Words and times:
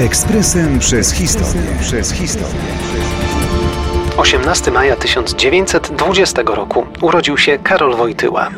Ekspresem 0.00 0.78
przez 0.78 1.12
historię. 1.12 1.62
Przez 1.80 2.12
historię. 2.12 2.60
18 4.16 4.70
maja 4.70 4.96
1920 4.96 6.42
roku 6.42 6.86
urodził 7.00 7.38
się 7.38 7.58
Karol 7.58 7.96
Wojtyła. 7.96 8.50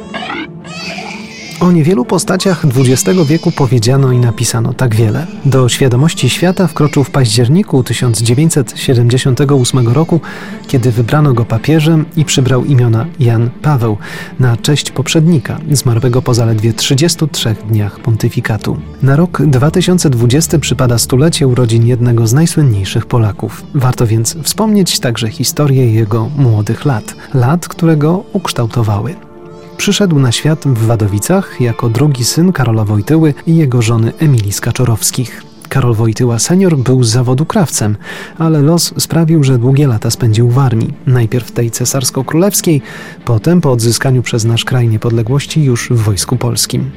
O 1.63 1.73
niewielu 1.73 2.05
postaciach 2.05 2.65
XX 2.65 3.19
wieku 3.27 3.53
powiedziano 3.53 4.13
i 4.13 4.19
napisano 4.19 4.75
tak 4.75 4.95
wiele. 4.95 5.27
Do 5.45 5.69
świadomości 5.69 6.31
świata 6.31 6.67
wkroczył 6.67 7.05
w 7.05 7.11
październiku 7.11 7.83
1978 7.83 9.89
roku, 9.89 10.21
kiedy 10.67 10.93
wybrano 10.93 11.33
go 11.33 11.45
papieżem 11.45 12.05
i 12.17 12.25
przybrał 12.25 12.65
imiona 12.65 13.07
Jan 13.21 13.51
Paweł 13.63 13.97
na 14.41 14.57
cześć 14.57 14.91
poprzednika, 14.91 15.59
zmarłego 15.73 16.23
po 16.23 16.35
zaledwie 16.35 16.73
33 16.73 17.57
dniach 17.69 18.01
pontyfikatu. 18.01 18.77
Na 19.03 19.17
rok 19.17 19.43
2020 19.43 20.59
przypada 20.59 20.99
stulecie 20.99 21.47
urodzin 21.47 21.87
jednego 21.87 22.27
z 22.27 22.33
najsłynniejszych 22.33 23.07
Polaków. 23.07 23.65
Warto 23.75 24.07
więc 24.07 24.37
wspomnieć 24.43 25.01
także 25.01 25.31
historię 25.31 25.93
jego 25.93 26.29
młodych 26.37 26.85
lat, 26.85 27.15
lat, 27.35 27.69
które 27.69 27.97
go 27.97 28.25
ukształtowały. 28.33 29.32
Przyszedł 29.83 30.19
na 30.19 30.33
świat 30.33 30.65
w 30.65 30.87
Wadowicach 30.87 31.61
jako 31.61 31.89
drugi 31.89 32.25
syn 32.25 32.53
Karola 32.53 32.85
Wojtyły 32.85 33.35
i 33.47 33.57
jego 33.57 33.83
żony 33.83 34.13
Emilii 34.19 34.53
Skaczorowskich. 34.53 35.43
Karol 35.69 35.95
Wojtyła 35.95 36.39
senior 36.39 36.77
był 36.77 37.03
z 37.03 37.11
zawodu 37.11 37.47
krawcem, 37.47 37.97
ale 38.39 38.63
los 38.63 38.95
sprawił, 38.99 39.45
że 39.45 39.59
długie 39.59 39.87
lata 39.87 40.11
spędził 40.11 40.49
w 40.49 40.59
armii. 40.59 40.95
Najpierw 41.07 41.53
tej 41.53 41.71
cesarsko-królewskiej, 41.71 42.81
potem 43.25 43.61
po 43.61 43.73
odzyskaniu 43.73 44.23
przez 44.23 44.45
nasz 44.45 44.65
kraj 44.65 44.89
niepodległości 44.89 45.65
już 45.65 45.91
w 45.91 45.97
Wojsku 45.97 46.37
Polskim. 46.37 46.91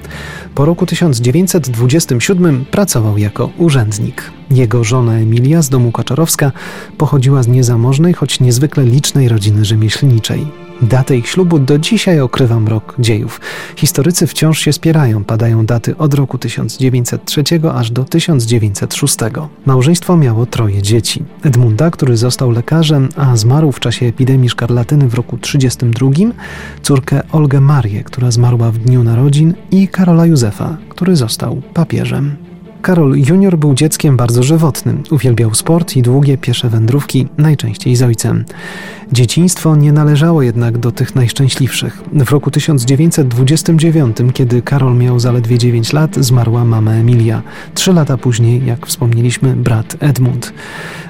Po 0.55 0.66
roku 0.66 0.86
1927 0.86 2.66
pracował 2.72 3.17
jako 3.17 3.49
urzędnik. 3.58 4.31
Jego 4.52 4.83
żona 4.83 5.14
Emilia 5.14 5.61
z 5.61 5.70
domu 5.70 5.92
Kaczorowska 5.92 6.52
pochodziła 6.97 7.44
z 7.44 7.47
niezamożnej, 7.47 8.14
choć 8.14 8.39
niezwykle 8.39 8.83
licznej 8.83 9.30
rodziny 9.30 9.66
rzemieślniczej. 9.66 10.64
Datę 10.81 11.18
ich 11.18 11.28
ślubu 11.28 11.59
do 11.59 11.80
dzisiaj 11.80 12.20
okrywa 12.20 12.59
mrok 12.59 12.95
dziejów. 13.00 13.42
Historycy 13.76 14.28
wciąż 14.28 14.59
się 14.59 14.73
spierają, 14.73 15.23
padają 15.23 15.66
daty 15.66 15.98
od 15.98 16.14
roku 16.14 16.38
1903 16.38 17.44
aż 17.73 17.92
do 17.92 18.04
1906. 18.04 19.17
Małżeństwo 19.66 20.17
miało 20.17 20.45
troje 20.45 20.82
dzieci. 20.82 21.23
Edmunda, 21.44 21.92
który 21.92 22.17
został 22.17 22.52
lekarzem, 22.52 23.09
a 23.16 23.38
zmarł 23.38 23.72
w 23.72 23.80
czasie 23.80 24.06
epidemii 24.06 24.50
szkarlatyny 24.50 25.08
w 25.08 25.14
roku 25.14 25.38
1932, 25.38 26.34
córkę 26.82 27.22
Olgę 27.32 27.62
Marię, 27.62 28.04
która 28.04 28.32
zmarła 28.32 28.72
w 28.72 28.78
dniu 28.78 29.04
narodzin 29.04 29.54
i 29.72 29.88
Karola 29.88 30.26
Józefa, 30.26 30.78
który 30.89 31.16
został 31.16 31.62
papieżem. 31.73 32.55
Karol 32.86 33.16
Junior 33.30 33.58
był 33.58 33.73
dzieckiem 33.73 34.17
bardzo 34.17 34.44
żywotnym. 34.44 35.03
Uwielbiał 35.11 35.53
sport 35.53 35.95
i 35.95 36.02
długie 36.02 36.38
piesze 36.38 36.69
wędrówki, 36.69 37.27
najczęściej 37.38 37.95
z 37.95 38.03
ojcem. 38.03 38.45
Dzieciństwo 39.11 39.75
nie 39.75 39.92
należało 39.92 40.42
jednak 40.42 40.77
do 40.77 40.92
tych 40.92 41.16
najszczęśliwszych. 41.16 42.03
W 42.14 42.31
roku 42.31 42.52
1929, 42.52 44.17
kiedy 44.33 44.61
Karol 44.61 44.97
miał 44.97 45.19
zaledwie 45.19 45.58
9 45.58 45.94
lat, 45.94 46.16
zmarła 46.16 46.66
mama 46.66 46.94
Emilia. 46.94 47.42
Trzy 47.73 47.94
lata 47.94 48.17
później, 48.17 48.66
jak 48.66 48.88
wspomnieliśmy, 48.88 49.55
brat 49.55 49.97
Edmund. 49.99 50.53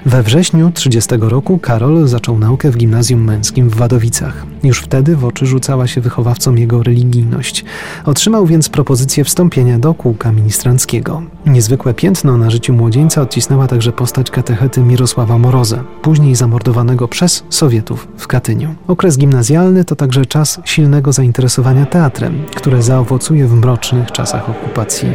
We 0.05 0.23
wrześniu 0.23 0.71
30 0.71 1.15
roku 1.19 1.59
Karol 1.59 2.07
zaczął 2.07 2.39
naukę 2.39 2.71
w 2.71 2.77
gimnazjum 2.77 3.23
męskim 3.23 3.69
w 3.69 3.75
Wadowicach. 3.75 4.45
Już 4.63 4.79
wtedy 4.79 5.15
w 5.15 5.25
oczy 5.25 5.45
rzucała 5.45 5.87
się 5.87 6.01
wychowawcom 6.01 6.57
jego 6.57 6.83
religijność. 6.83 7.65
Otrzymał 8.05 8.45
więc 8.45 8.69
propozycję 8.69 9.23
wstąpienia 9.23 9.79
do 9.79 9.93
kółka 9.93 10.31
ministranckiego. 10.31 11.23
Niezwykłe 11.66 11.94
piętno 11.94 12.38
na 12.38 12.49
życiu 12.49 12.73
młodzieńca 12.73 13.21
odcisnęła 13.21 13.67
także 13.67 13.91
postać 13.91 14.31
katechety 14.31 14.81
Mirosława 14.81 15.38
Moroza, 15.38 15.84
później 16.01 16.35
zamordowanego 16.35 17.07
przez 17.07 17.44
Sowietów 17.50 18.07
w 18.17 18.28
Katyniu. 18.28 18.75
Okres 18.88 19.17
gimnazjalny 19.17 19.85
to 19.85 19.95
także 19.95 20.25
czas 20.25 20.62
silnego 20.66 21.13
zainteresowania 21.13 21.85
teatrem, 21.85 22.45
które 22.56 22.81
zaowocuje 22.81 23.47
w 23.47 23.53
mrocznych 23.53 24.12
czasach 24.12 24.50
okupacji. 24.50 25.09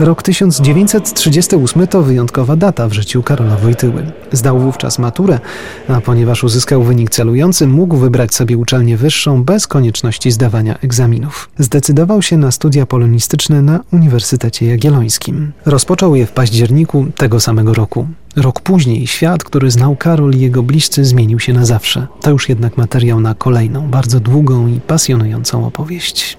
Rok 0.00 0.22
1938 0.22 1.86
to 1.86 2.02
wyjątkowa 2.02 2.56
data 2.56 2.88
w 2.88 2.92
życiu 2.92 3.22
Karola 3.22 3.56
Wojtyły. 3.56 4.06
Zdał 4.32 4.58
wówczas 4.58 4.98
maturę, 4.98 5.40
a 5.88 6.00
ponieważ 6.00 6.44
uzyskał 6.44 6.82
wynik 6.82 7.10
celujący, 7.10 7.66
mógł 7.66 7.96
wybrać 7.96 8.34
sobie 8.34 8.58
uczelnię 8.58 8.96
wyższą 8.96 9.44
bez 9.44 9.66
konieczności 9.66 10.30
zdawania 10.30 10.78
egzaminów. 10.78 11.50
Zdecydował 11.58 12.22
się 12.22 12.36
na 12.36 12.50
studia 12.50 12.86
polonistyczne 12.86 13.62
na 13.62 13.80
Uniwersytecie 13.92 14.66
Jagiellońskim. 14.66 15.52
Rozpoczął 15.66 16.14
je 16.14 16.26
w 16.26 16.32
październiku 16.32 17.06
tego 17.16 17.40
samego 17.40 17.74
roku. 17.74 18.08
Rok 18.36 18.60
później 18.60 19.06
świat, 19.06 19.44
który 19.44 19.70
znał 19.70 19.96
Karol 19.96 20.34
i 20.34 20.40
jego 20.40 20.62
bliscy, 20.62 21.04
zmienił 21.04 21.40
się 21.40 21.52
na 21.52 21.66
zawsze. 21.66 22.06
To 22.20 22.30
już 22.30 22.48
jednak 22.48 22.76
materiał 22.76 23.20
na 23.20 23.34
kolejną, 23.34 23.88
bardzo 23.88 24.20
długą 24.20 24.66
i 24.66 24.80
pasjonującą 24.80 25.66
opowieść. 25.66 26.38